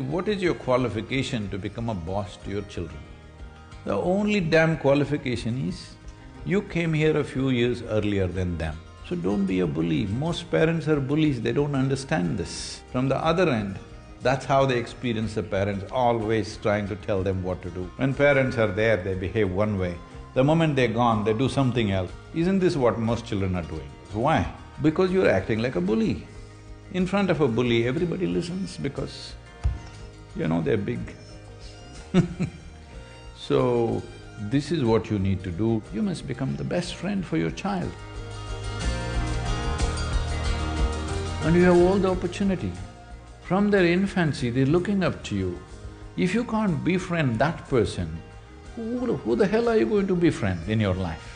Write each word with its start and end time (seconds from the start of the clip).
what 0.00 0.26
is 0.26 0.42
your 0.42 0.54
qualification 0.54 1.50
to 1.50 1.58
become 1.58 1.90
a 1.90 1.94
boss 1.94 2.38
to 2.38 2.48
your 2.48 2.62
children? 2.62 2.98
The 3.84 3.94
only 3.94 4.40
damn 4.40 4.78
qualification 4.78 5.68
is, 5.68 5.96
you 6.46 6.62
came 6.62 6.94
here 6.94 7.18
a 7.18 7.24
few 7.24 7.50
years 7.50 7.82
earlier 7.82 8.26
than 8.26 8.56
them. 8.56 8.74
So 9.06 9.16
don't 9.16 9.44
be 9.44 9.60
a 9.60 9.66
bully. 9.66 10.06
Most 10.06 10.50
parents 10.50 10.88
are 10.88 10.98
bullies, 10.98 11.42
they 11.42 11.52
don't 11.52 11.74
understand 11.74 12.38
this. 12.38 12.80
From 12.90 13.06
the 13.06 13.18
other 13.18 13.50
end, 13.50 13.78
that's 14.22 14.46
how 14.46 14.64
they 14.64 14.78
experience 14.78 15.34
the 15.34 15.42
parents, 15.42 15.84
always 15.92 16.56
trying 16.56 16.88
to 16.88 16.96
tell 16.96 17.22
them 17.22 17.42
what 17.42 17.60
to 17.60 17.68
do. 17.68 17.90
When 17.96 18.14
parents 18.14 18.56
are 18.56 18.72
there, 18.72 18.96
they 18.96 19.14
behave 19.14 19.50
one 19.50 19.78
way. 19.78 19.94
The 20.32 20.42
moment 20.42 20.74
they're 20.74 20.88
gone, 20.88 21.22
they 21.22 21.34
do 21.34 21.50
something 21.50 21.90
else. 21.90 22.10
Isn't 22.34 22.60
this 22.60 22.76
what 22.76 22.98
most 22.98 23.26
children 23.26 23.56
are 23.56 23.62
doing? 23.62 23.90
Why? 24.14 24.50
Because 24.80 25.12
you're 25.12 25.28
acting 25.28 25.58
like 25.58 25.76
a 25.76 25.82
bully. 25.82 26.26
In 26.94 27.06
front 27.06 27.28
of 27.28 27.42
a 27.42 27.48
bully, 27.48 27.86
everybody 27.86 28.26
listens 28.26 28.78
because, 28.78 29.34
you 30.36 30.48
know, 30.48 30.60
they're 30.60 30.76
big. 30.76 31.00
so, 33.36 34.02
this 34.50 34.72
is 34.72 34.84
what 34.84 35.10
you 35.10 35.18
need 35.18 35.42
to 35.44 35.50
do. 35.50 35.82
You 35.92 36.02
must 36.02 36.26
become 36.26 36.56
the 36.56 36.64
best 36.64 36.94
friend 36.94 37.24
for 37.24 37.36
your 37.36 37.50
child. 37.50 37.90
And 41.44 41.56
you 41.56 41.64
have 41.64 41.76
all 41.76 41.98
the 41.98 42.10
opportunity. 42.10 42.72
From 43.42 43.70
their 43.70 43.84
infancy, 43.84 44.50
they're 44.50 44.66
looking 44.66 45.02
up 45.02 45.22
to 45.24 45.34
you. 45.34 45.58
If 46.16 46.34
you 46.34 46.44
can't 46.44 46.84
befriend 46.84 47.38
that 47.38 47.68
person, 47.68 48.16
who, 48.76 49.16
who 49.16 49.36
the 49.36 49.46
hell 49.46 49.68
are 49.68 49.76
you 49.76 49.86
going 49.86 50.06
to 50.06 50.14
befriend 50.14 50.68
in 50.68 50.80
your 50.80 50.94
life? 50.94 51.31